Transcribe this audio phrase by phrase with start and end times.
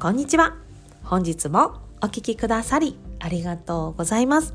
[0.00, 0.56] こんにちは。
[1.04, 4.54] 本日もお聴きくださりありがとうございます。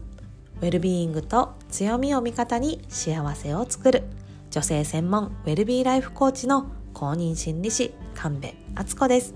[0.59, 4.05] ウェルビーイングと強みを味方に幸せを作る
[4.49, 9.35] 女性専門ウェルビーライフコーチの公認心理師神戸敦子です。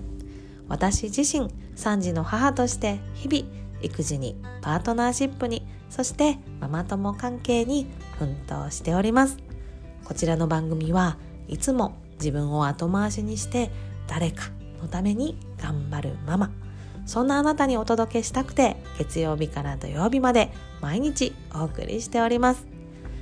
[0.66, 3.48] 私自身3児の母として日々
[3.80, 7.86] 育児にパートナーシップにそしてママ友関係に
[8.18, 9.36] 奮闘しております。
[10.04, 13.70] こちらの番組はいつも自分を後回しにして
[14.08, 16.50] 誰かのために頑張るママ。
[17.06, 22.66] そんなあなたにお届けしたくて月曜日から土曜日まで毎日お送りしております。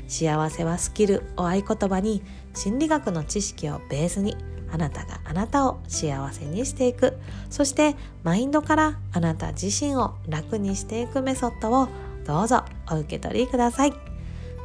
[0.09, 2.23] 幸せはスキルを合言葉に
[2.55, 4.37] 心理学の知識をベースに
[4.71, 7.17] あなたがあなたを幸せにしていく。
[7.51, 11.89] そしてマインドからあなた自身を楽にしていくメソッドを
[12.27, 13.93] どうぞお受け取りください。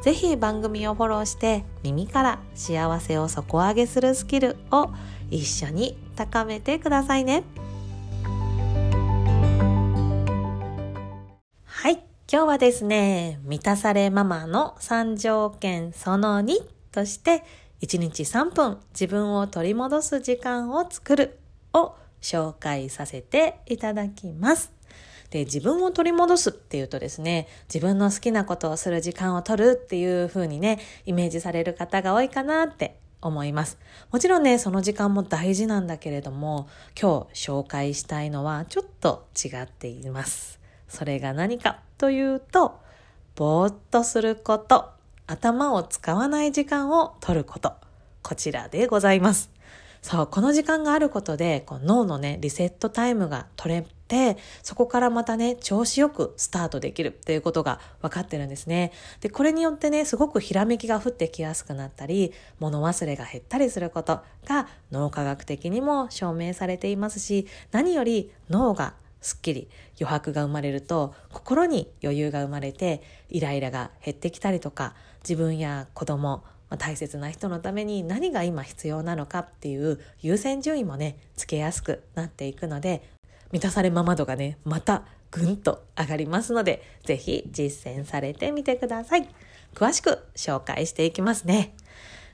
[0.02, 4.90] ぜひ番組をフォローして耳から幸せを底上げするスキルを
[5.34, 7.42] 一緒に高めてくださいね。
[11.64, 11.94] はい、
[12.30, 16.54] 今日はですね、満たされママの3条件その2
[16.92, 17.42] として
[17.80, 21.40] 1日3分自分を取り戻す時間を作る
[21.72, 24.72] を紹介させていただきます。
[25.30, 33.78] で、自分を取り戻すっていうとですね、自分の好きなことをする時間を取るっていう風にね、イメージされる方が多いかなって思います。
[34.12, 36.68] もちろんね、その時間も大事なんだけれども、
[37.00, 40.60] 今日紹介したいのはちょっと違っています。
[40.88, 42.78] それが何かというと、
[43.34, 44.90] ぼーっとすること、
[45.26, 47.72] 頭を使わない時間を取ること、
[48.22, 49.50] こちらでございます。
[50.02, 58.92] そう、この時間があることで、こう脳のね、リセットタイムが取れて、そこからまたね、調子よくスタートできるっていうことが分かってるんですね。
[59.20, 76.44] で、これによってね、すごくひらめきが降ってきやすくなったり、物忘れが減ったりすることが脳科学的にも証明されていますし、何より脳がすっきり余白が生まれると心に余裕が生まれてイライラが減ってきたりとか自分や子供
[76.76, 83.13] 大切な人のために何が今必要なのかっていう優先順位もねつけやすくなっていくので
[83.54, 89.28] 満たされママ度がね、またぐんと上がりますので、ぜひ実践されてみてください。
[89.76, 91.72] 詳しく紹介していきますね。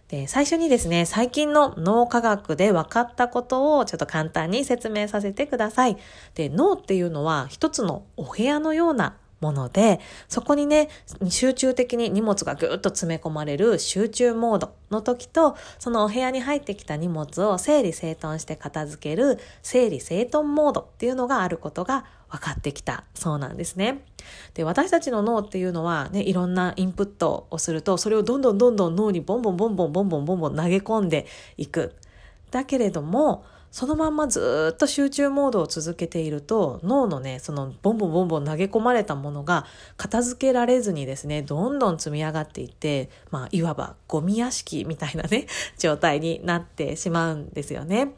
[0.09, 5.99] で、最初にですね、最近の脳科学で分かったことをちょっと簡単に説明させてください。
[6.37, 10.89] で、脳っていうのは一つのお部屋のようなもので、そこにね、
[11.29, 24.05] 集中的に荷物がぐっと詰め込まれる集中モードの時と、そのお部屋に入ってきた荷物を整理整頓して片付ける整理整頓モードっていうのがあることが分かってきたそうなんですね。
[24.55, 31.27] で、私たちの脳っていうのはね、いろんなインプットをすると、それをどんどんどんどん脳にボンボンボンボンボンボンボン投げ込んで
[31.57, 31.95] いく。
[32.51, 39.65] だけれども、そのまんまずっと集中モードを続けていると脳のねそのボンボンボンボン投げ込まれたものが
[39.97, 45.47] 片付けられずにですねどんどん積み上がっていってまあいわばゴミ屋敷みたいなね
[45.79, 48.15] 状態になってしまうんですよね。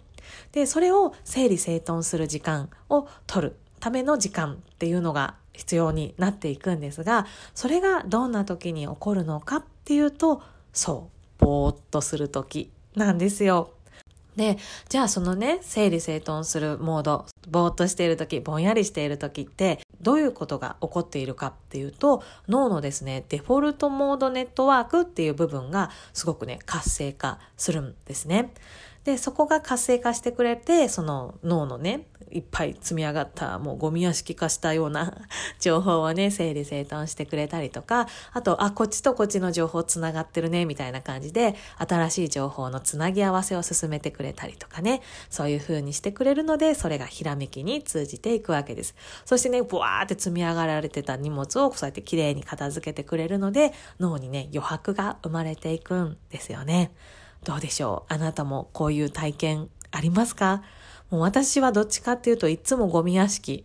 [0.53, 10.43] でそれを整理整頓する時間を取るための時間っていうのが必要になっていくんですがそれがどんな時に起こるのかっていうと
[10.73, 11.11] そ
[11.41, 13.73] うぼーっとする時なんですよ。
[14.37, 14.57] で、
[14.89, 28.53] じゃあそのね、整理整頓するモード、ぼーっとしている時、ぼんやりしている時って、どういうことが起こっているかっていうと、脳のですね、デフォルトモードネットワークっていう部分がすごくね、活性化するんですね。
[29.05, 35.15] で、そこが活性化してくれて、その脳のね、いっぱい積み上がったもうゴミ屋敷化したような
[35.61, 48.95] 情報をね整理整頓してくれたりとかあとあこっちとこっちの情報つながってるねみたいな感じで新しい情報のつなぎ合わせを進めてくれたりとかねそういう風にしてくれるのでそれがひらめきに通じていくわけです。
[49.25, 56.93] そしてねブワーって積み上がられてた荷物をそうやってきれいに片付けてくれるので脳にね余白が生まれていくんですよね。
[57.45, 58.13] どうでしょう？
[58.15, 60.63] あなたもこういう体験ありますか？
[61.13, 63.63] もう私はどっちかっていうといつもゴミ屋敷。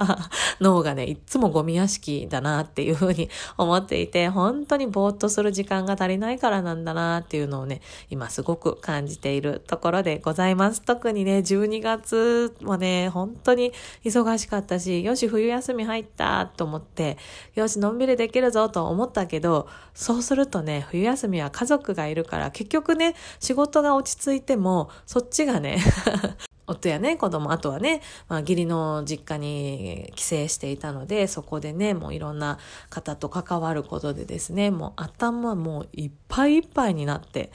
[0.62, 3.28] 脳がね、いつもゴミ屋敷だなっていうふうに
[3.58, 10.80] 思っていて、本当にぼーっとする時間が足りないからなんだなっていうのをね、今すごく感じているところでございます。
[10.80, 17.18] 特にね、12月もね、本当に忙しかったし、よし、冬休み入ったと思って、
[17.54, 25.78] よし、のんびりできるぞと思ったけど、そうするとね、冬休みは家族がいるから、結局ね、仕事が落ち着いても、そっちがね
[26.66, 32.58] 夫やね、子供、あとはね、まあ、義理の実家に帰省していたので、そこでね、もういろんな
[32.90, 37.52] 方と関わることでですね、もう頭もういっぱいいっぱいになって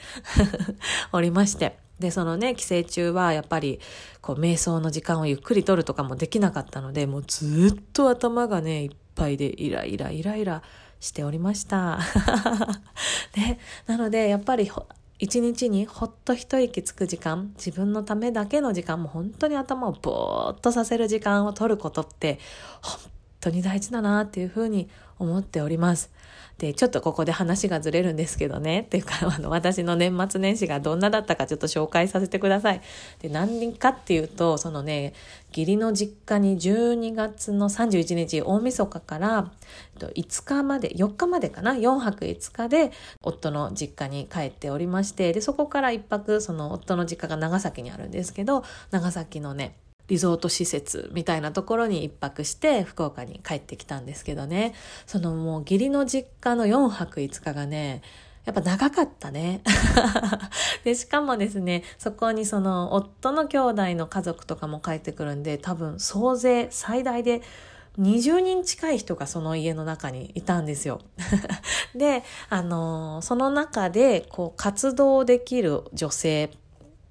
[1.12, 1.78] おりまして。
[1.98, 3.78] で、そのね、寄生中はやっぱり、
[4.20, 10.62] こう、瞑想の時間をゆっくりとるとかもできなかったので、もうずっと頭がね、いっぱいでイライライライラ
[10.98, 12.00] しておりました。
[13.36, 14.70] ね、なので、やっぱり、
[15.22, 22.40] 一日にほっと一息つく時間、自分のためだけの時間も本当に頭をぼーっとさせる時間を取ることって、
[22.82, 22.98] 本
[23.40, 24.88] 当に大事だなっていうふうに
[25.20, 26.10] 思っております。
[26.62, 32.80] で、ちょっとここで話がずれるんですけどね、っていうか、あの、私の年末年始がどんなだったかちょっと紹介させてください。
[33.18, 35.12] で、何人かっていうと、そのね、
[35.48, 39.50] 義理の実家に12月の31日、大晦日から
[39.98, 42.92] 5日まで、4日までかな、4泊5日で
[43.22, 48.62] 夫の実家に帰っておりまして、で、そこから1泊、その夫の実家が長崎にあるんですけど、
[48.92, 49.74] 長崎のね、
[50.12, 54.74] リゾート施設みたいなところに一泊して福岡に帰ってきたんですけどね、
[55.06, 58.02] そのもう義理の実家の4泊5日がね、
[58.44, 59.62] やっぱ長かったね。
[60.84, 67.40] で、しかもですね、そこにその夫の兄弟の家族とかも帰ってくるんで、多分総勢最大で
[67.98, 71.00] 20人近い人がその家の中にいたんですよ。
[71.96, 76.50] で、あのその中でこう活動できる女性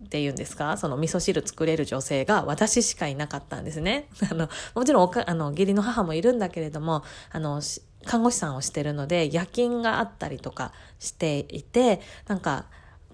[0.09, 0.77] ていうんですか？
[0.77, 4.07] その味噌汁作れる女性が私しかいなかったんですね。
[4.29, 7.61] あの、もちろんおか、あの、義理の母もいるんだけれども、あの、
[8.05, 12.65] 看護師さんをしてるので、夜勤があったりとかしていて、なんか、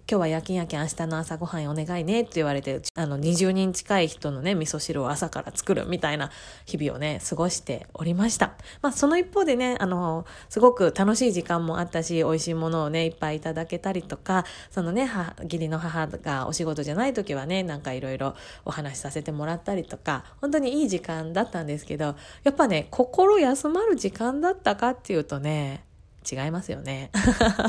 [0.09, 6.31] 今日は夜勤夜勤明日の朝ごはんお願いねって言われて、あの、20人近い人のね、味噌汁を朝から作るみたいな
[6.65, 8.53] 日々をね、過ごしておりました。
[8.81, 15.09] まあ、その一方でね、あの、すごく楽しい時間もあったし、美味しいものをね、いっぱいいただけたりとか、そのね、
[15.43, 18.33] 義理の母がお仕事じゃない時はね、なんかいろいろ
[18.63, 22.15] お話しさせてもらったりとか、本当にいい時間だったんですけど、
[22.45, 25.83] やっぱね、心休まる時間だったかっていうとね、
[26.29, 27.11] 違いますよね。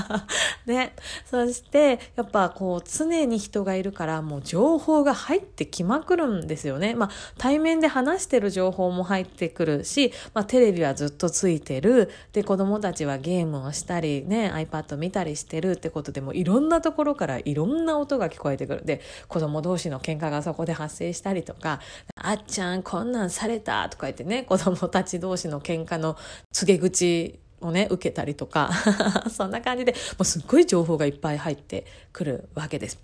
[0.66, 0.94] ね。
[1.24, 6.94] そして、やっぱこう、常に人がいるから、もう情報が入ってきまくるんですよね。
[6.94, 12.10] まあ、対面で話してる情報も入ってくるし、まあ、テレビはずっとついてる。
[12.32, 18.84] で、子供たちはゲームをしたり、ね、iPad 見たりしてるってことでも、いろんなところからいろんな音が聞こえてくる。
[18.84, 21.80] で、子供同士の喧嘩がそこで発生したりとか、
[22.16, 26.16] あっちゃん、こんなんされたとか言ってね、子供たち同士の喧嘩の
[26.52, 28.70] 告げ口をね、受けたりとか
[29.30, 32.98] そんな感じで、もうすっごい情報がいっぱい入ってくるわけです。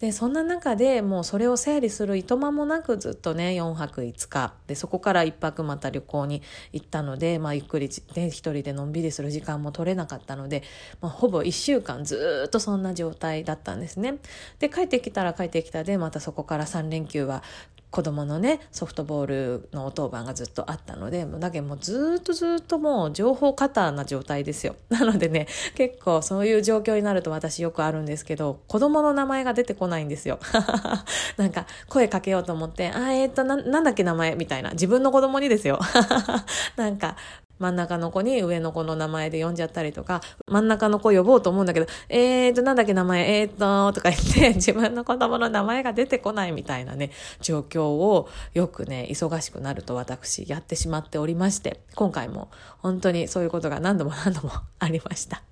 [0.00, 4.54] で、そんな中でもうそれを整理するいとまもなくずっとね、4泊5日。
[4.66, 10.62] で、そこから1泊また旅行に行ったので、まあゆっくりね、一人でのんびりする時間も取れなかったので、
[11.00, 14.18] まあほぼ1週間ずっとそんな状態だったんですね。
[14.58, 17.42] で、帰ってきたら帰ってきたで、またそこから3連休は
[17.90, 24.76] 子供のねソフトボールのお当番がずっとあったのでだけどもうずっとずっともう情報過多な状態ですよ。
[24.90, 30.38] なのでね結構そういう状況になると私よくあるんですけど子供の名前が出てこないんですよ。
[31.36, 34.34] なんか声かけようと思ってあえっ、とななんだっけ名前？
[34.36, 34.70] みたいな。
[34.72, 35.78] 自分の子供にですよ。
[36.76, 37.16] なんか
[37.58, 47.10] 真ん中の子に上の子の名前で呼んじゃったりとか、真ん中の子呼ぼうと思うんだけど、えーと、なんだっけ名前、えーと、とか言って、 自分の子供の名前が出てこないみたいなね、
[47.40, 55.42] 状況をよくね、忙しくなると私やってしまっておりまして、今回も本当にそういうことが何度も何度もありました。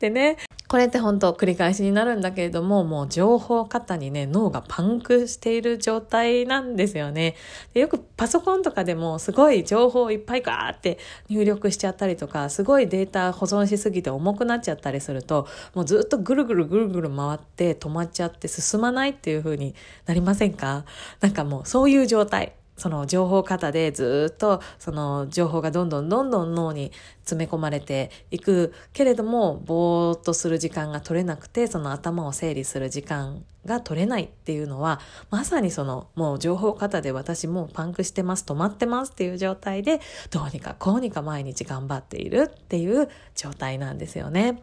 [0.00, 0.38] でね、
[0.72, 7.34] これって本当繰り返しになるんだけれども、もう情報過多にね、脳がパンクしている状態なんですよね。
[7.74, 10.98] でよくパソコンとかでもすごい情報をいっぱいガーって
[11.28, 19.74] 入力しちゃったりとか、すごいデータ保存しすぎて重くなっちゃったりすると、もうずっとぐるぐるぐるぐる回って止まっちゃって進まないっていう風に
[20.06, 20.86] なりませんか？
[21.20, 22.54] なんかもうそういう状態。
[22.76, 35.00] その情報型でずっとその情報がどんどんどんどん脳に詰め込まれていくけれどもぼーっとする時間が取れなくてその頭を整理する時間が取れないっていうのは
[35.30, 40.00] まさにそのもう情報型で私もうパンクしてます止まってますっていう状態で
[40.30, 44.62] どうにかこうにか毎日頑張っているっていう状態なんですよね。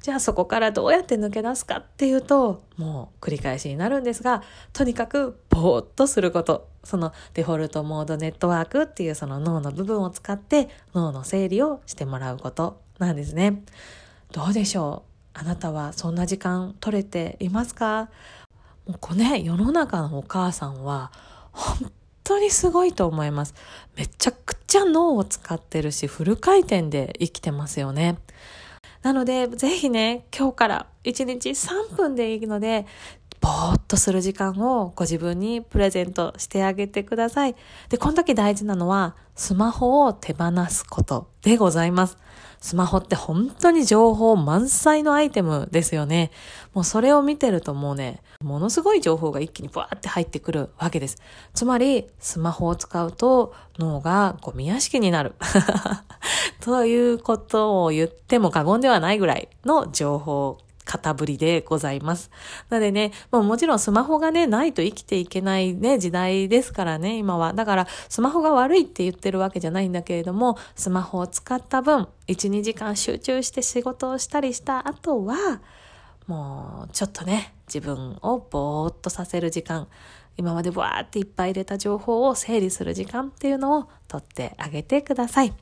[0.00, 13.64] じゃあそこからどうやって抜け出すかっていうともう繰り返しになるんですがとにかくぼーっとすることそのデフォルトモードネットワークっていうその脳の部分を使って脳の整理をしてもらうことなんですね。
[14.30, 15.05] どうでしょう？
[15.38, 18.08] あなたはそんな時間取れていますか？
[18.86, 21.12] もうこれね、世の中のお母さんは
[21.52, 21.92] 本
[22.24, 23.54] 当にすごいと思います。
[23.96, 28.16] めちゃくちゃ脳を使ってるし、フル回転で生きてますよね。
[29.02, 32.86] なので、ぜひね、今日から1日3分でいいので、
[33.40, 37.54] ぼーっとする時間をご自分にプレゼントしてあげてください。
[37.88, 42.18] で、この時大事なのは、スマホを手放すことでございます。
[42.60, 46.30] スマホって本当に情報満載のアイテムですよね。
[46.74, 51.18] もうそれを見てるともうね、ものすごい情報が一気にブワーって入ってくるわけです。
[51.54, 55.34] つまり、スマホを使うと脳がゴミ屋敷になる。
[56.60, 62.30] ということを言っても過言ではないぐらいの情報方ぶりでございます。
[62.70, 67.52] なのでね、もうもちろんスマホがね、ないと生きていけないね、時代ですからね、今は。
[67.52, 75.60] だから、スマホが悪いって言ってるわけじゃないんだけれども、スマホを使った分、1、2時間集中して仕事をしたりした後は、
[76.26, 79.88] もう、ちょっとね、自分をぼーっとさせる時間、
[80.36, 85.52] 今までわーっていっぱい入れた情報を整理する時間っていうのをとってあげてください。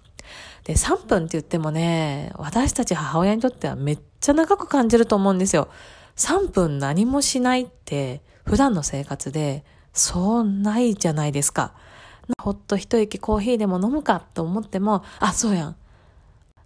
[0.65, 5.69] で、3分って言ってもね、私たち母親にとってはめっちゃ長く感じると思うんですよ。
[6.17, 11.75] 3分何もしないって普段の生活でそうないじゃないですか。
[12.41, 15.77] ほっと一息コーヒーでも飲むかと思っても、あ、そうやん。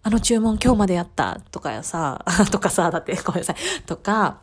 [0.05, 3.57] あの注文今日までやったとかやさ、 とかさ、だってごめんなさい。
[3.87, 4.39] とか、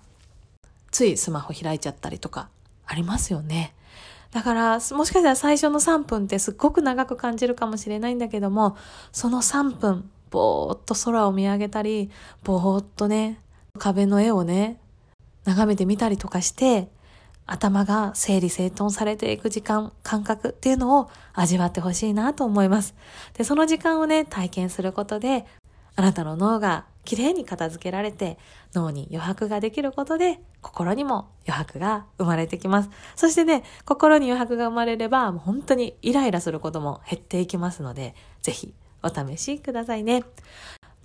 [0.91, 2.49] ついスマホ開いちゃったりとか
[2.85, 3.73] ありますよね。
[4.31, 8.75] だから、もしかしたら最初の3分ってすっごく長く感じるかもしれないんだけども、
[9.13, 12.09] その3分、ぼーっと空を見上げたり、
[12.43, 13.41] ぼーっとね、
[13.77, 14.79] 壁の絵をね、
[15.45, 16.89] 眺めてみたりとかして、
[17.47, 22.95] 頭が整理整頓されていく時間、感覚っていうのを味わってほしいなと思います。
[23.33, 25.45] で、その時間をね、体験することで、
[25.95, 28.37] あなたの脳がきれいに片付けられて
[28.73, 32.89] 脳に余白ができることで心にも余白が生まれてきます。
[33.15, 38.73] そしてね、心に余白が生まれればもう本当にイライラすることも減っていきますので、ぜひ
[39.05, 40.23] お試しくださいね。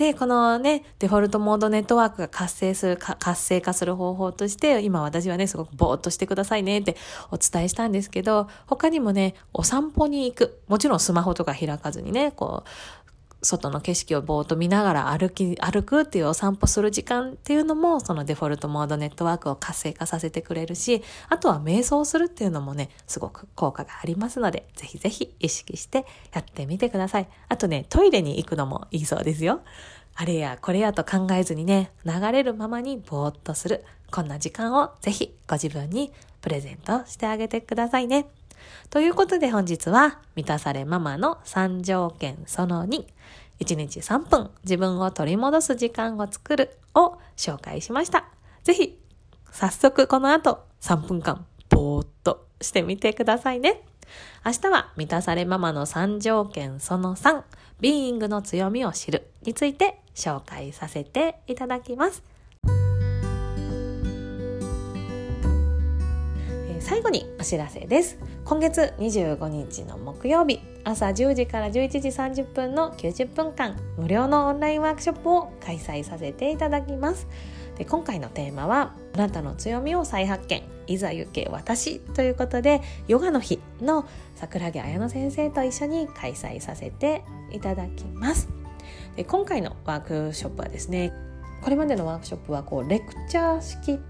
[0.00, 6.96] で、このね、デフォルトモードネットワークが活性する、活性化する方法として、今私はね、すごくぼーっとしてくださいねって
[7.30, 10.62] お伝えしたんですけど、他にもね、お散歩に行く。
[10.68, 13.09] もちろんスマホとか開かずにね、こう、
[13.42, 27.28] 外の景色をぼーっと見ながら歩き、歩くっていうお散歩する時間っていうのも、そのデフォルトモードネットワークを活性化させてくれるし、あとは瞑想するっていうのもね、すごく効果がありますので、ぜひぜひ意識してやってみてください。
[27.48, 29.60] あとね、トイレに行くのもいいそうですよ。
[30.14, 33.84] あれやこれやと考えずにね、流れるままにぼーっとする。
[34.10, 38.26] こんな時間をぜひご自分にプレゼントしてあげてくださいね。
[38.90, 43.04] ということで本日は、満たされママの3条件その2、
[43.60, 48.24] 1日3分自分を取り戻す時間を作るを紹介しました。
[48.64, 48.98] ぜひ、
[49.52, 53.82] 早速この後3分間、ぼーっとしてみてくださいね。
[54.44, 57.42] 明日は満たされママの3条件その3、
[57.80, 62.29] ビーイングの強みを知るについて紹介させていただきます。
[66.80, 68.18] 最後にお知らせです。
[68.44, 77.28] 今月25日の木曜日、朝10時から11時30分の90分間、無料のオンラインワークショップを開催させていただきます。
[77.76, 87.22] で今回のテーマは、あなたの強みを再発見、いざ行け私ということで、ヨガの日の桜木彩乃先生と一緒に開催させて
[87.52, 88.48] いただきます。
[89.16, 91.12] で今回のワークショップはですね、
[91.62, 94.00] これまでのワークショップはこうレクチャー式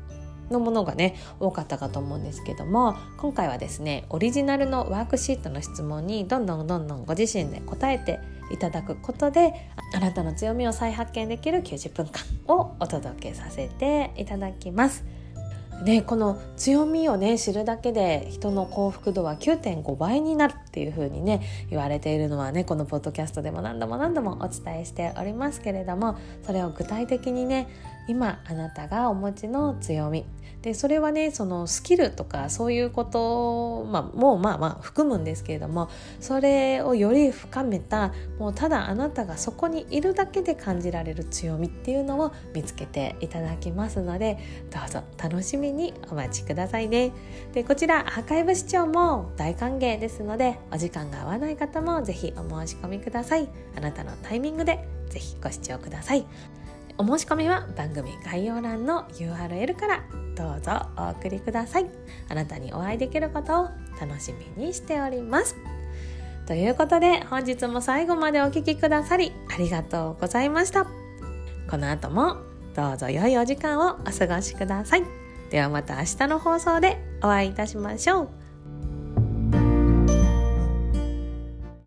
[0.51, 15.05] のものがね多かったかと思うんですけども今回はですねオリジナルのワークシートの質問にどんどんどんどんご自身で答えていただくことであなたの強みを再発見できる90分間をお届けさせていただきます。
[15.83, 21.41] ね、この強みをね知るだけで人の幸福度は9.5倍になるっていう風にね
[21.71, 27.67] 言われているのはねこのポッドキャストでも何度も何度もお伝えしておりますけれどもそれを具体的にね
[28.09, 30.27] 今あなたがお持ちの強み。
[30.63, 35.89] でそれはねそのスキルとかそういうこと、まあ、もうまあまあ含むんですけれども
[36.21, 44.39] それをより深めたもうただあなたがそこにいるだけで感じられる強みっていうのを見つけていただきますので
[44.71, 47.13] どうぞ楽しみにお待ちくださいね。
[47.53, 53.49] でこちらアーカイブ視聴も大歓迎ですのでお時間が合わない方もぜひお申し込みください。
[53.77, 56.27] あなたのタイミングでぜひご視聴ください。
[57.01, 60.05] お申し込みは番組概要欄の URL から
[60.37, 61.87] どうぞお送りください。
[62.29, 65.57] あなたにお会いできることを楽しみにしております。
[66.47, 70.85] ということで本日も最後までお聴きくださりありがとうございました。
[71.71, 72.37] この後も
[72.77, 75.03] どうぞ良いお時間をお過ごしください。
[75.51, 78.40] ではまた明日の放送でお会いいたしましょう。